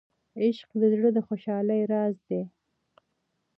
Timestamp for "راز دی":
1.91-2.41